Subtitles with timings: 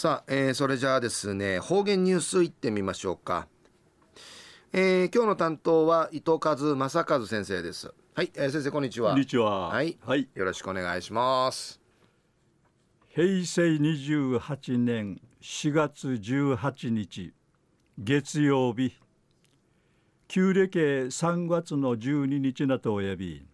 [0.00, 3.46] さあ、えー、それじゃあですね方言ニュースいってみましょうか、
[4.72, 7.92] えー、今日の担当は伊藤和正和先生です。
[8.14, 9.10] はい、えー、先生こんにちは。
[9.10, 9.68] こんにちは。
[9.68, 11.82] はい、はい、よろしくお願いします。
[13.10, 17.34] 平成28年4月18日
[17.98, 18.94] 月曜日。
[20.28, 23.44] 旧暦3月の12日なとおやび。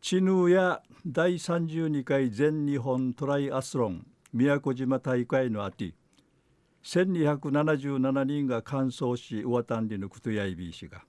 [0.00, 5.94] 知ヌや第32回全日本トライアスロン宮古島大会のあて
[6.84, 11.02] 1277人が完走し上たんりのくとやいびいしが、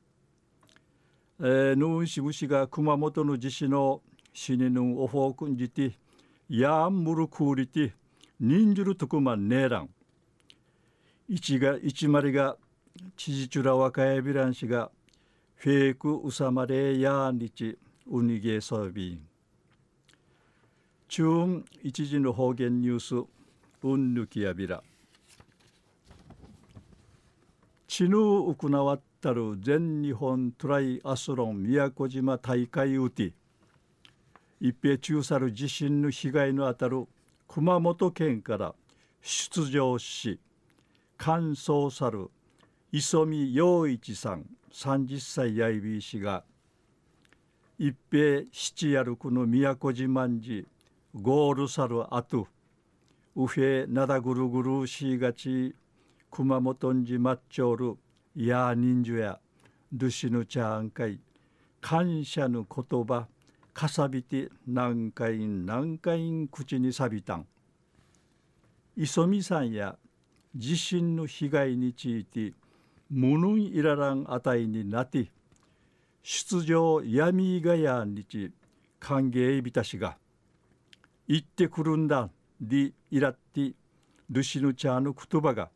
[1.40, 4.02] えー、ヌンシムシが熊本の地震の
[4.34, 5.94] 死にぬんおほうくんじて
[6.50, 7.94] やんむるくうりて
[8.40, 9.90] 忍じるとくまんねえらん。
[11.30, 12.58] 一が一まりが
[13.16, 14.92] 知事ちゅら若やびらんしが
[15.56, 17.78] フェイクうさまれやんりち
[18.08, 19.31] うにげそびん
[21.12, 23.28] 中一時の方言ニュース
[23.84, 24.82] うんぬきやびら
[27.86, 33.34] ちぬうくなわったる全日本トライアスロン宮古島大会うて
[34.62, 37.06] 一平中さる地震の被害のあたる
[37.50, 38.74] 熊本県から
[39.22, 40.40] 出場し
[41.18, 42.32] 完走さる
[42.94, 46.46] 磯見陽一さん30歳やいびいしが
[47.78, 50.66] 一平七やるくの宮古島んじ
[51.14, 52.48] ゴールサルアト。
[53.36, 55.76] ウフェナダグルグルシーガチ。
[56.32, 57.98] 熊本んじマッチョール。
[58.38, 59.38] ヤーニンジュや。
[59.92, 61.20] ルシヌチャーンカイ。
[61.82, 63.28] 感謝の言葉。
[63.74, 67.46] かさびて何回何回口にさびたん。
[68.96, 69.98] 磯見さんや。
[70.56, 72.54] 地震の被害について。
[73.10, 75.30] 無ぬんいららんあたいになって。
[76.24, 78.54] 出場闇がやんにち。
[78.98, 80.21] 歓迎びたしが。
[81.28, 82.30] 行ってくるんだ
[82.60, 83.74] りいらって
[84.30, 85.70] ルシヌチャーの言葉が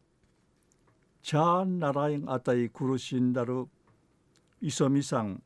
[1.21, 3.67] チャーンならんあたい苦しんだる
[4.61, 5.41] 磯見さん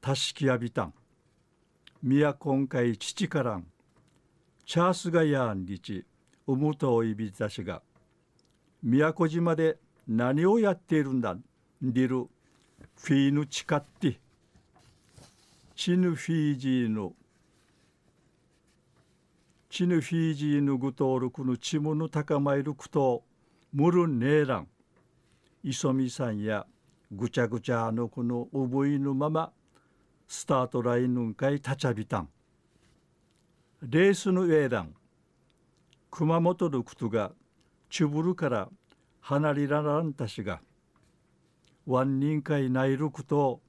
[0.00, 0.94] たしきやびたん。
[2.02, 3.66] 宮今回父からん。
[4.66, 6.04] チャースがやんりち
[6.46, 7.80] うむといびたしが。
[8.82, 11.36] 宮古島で何をやっているんだ
[11.80, 12.28] りる
[12.96, 14.16] フィーヌチカッティ
[15.74, 17.14] チヌフィージーの
[19.74, 23.24] チヌフィージーヌグトールクのチムヌ高まいるくと
[23.72, 24.68] ムルネーラン。
[25.64, 26.64] イソミさんや
[27.10, 29.50] ぐちゃぐちゃのこのうぶいぬまま
[30.28, 32.28] スタートラインのかいたちゃびたん。
[33.82, 34.94] レースの上ラン。
[36.08, 37.32] 熊本のことが
[37.90, 38.68] チュブルから
[39.22, 40.60] 離れららんたしが
[41.84, 43.60] ワン人会ないることを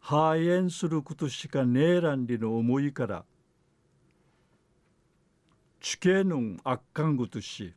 [0.00, 3.24] 肺炎することしかねえらんりの思いから
[5.80, 7.72] 地形の悪感ぐとし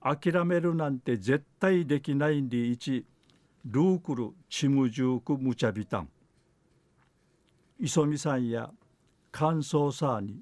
[0.00, 3.04] 諦めるなんて絶対できないんでいち
[3.66, 6.08] ルークルチムジュークムチャビタン
[7.80, 8.70] 磯見さんや
[9.32, 10.40] 乾燥さーに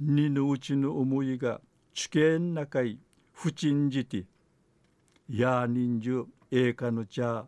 [0.00, 1.60] にぬうちの思いが
[1.94, 2.98] 地形の中い
[3.32, 4.24] 不沈じて
[5.28, 7.44] やにんじゅえかぬちゃ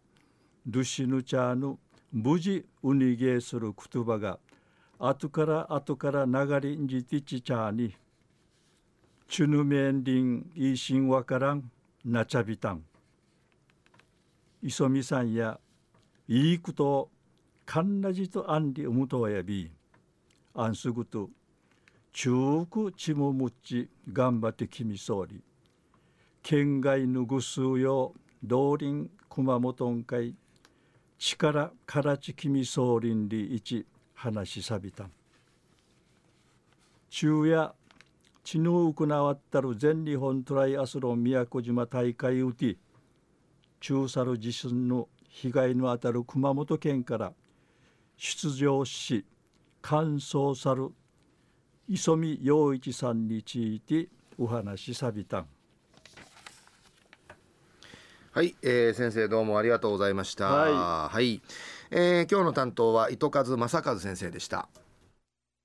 [0.66, 1.78] ルシヌチャの
[2.12, 4.38] 無事うにげする言葉が
[4.98, 7.92] 後から後から流れんじてちちゃに
[9.32, 11.70] チュヌメンリンイシンワからん
[12.04, 12.84] なちゃびたん
[14.62, 15.59] 磯見さんや
[16.28, 17.09] いいこと
[17.65, 19.70] かんなじとあんりうむとやび
[20.53, 21.31] あんすぐと
[22.12, 25.41] 中くちもむっち頑張って君総理
[26.43, 28.12] 県外ぬぐすうよ
[28.44, 30.34] 道林熊本会
[31.19, 35.10] 力からち君総林里一話しさびたん。
[37.14, 37.75] 昼夜
[38.44, 42.76] ちぬうくなわったる全日本トライアスロン宮古島大会うて
[43.80, 47.32] 中さる地震の被害のあたる熊本県から
[48.16, 49.25] 出場し
[49.81, 50.91] 完走さる
[51.88, 54.08] 磯見陽一さんについて
[54.38, 55.46] お話しさびたん。
[58.32, 60.46] はい、えー、先生どうもありがとうございました。
[60.46, 61.43] はい、はい、
[61.90, 64.69] えー、今日の担当は糸数正和先生でした。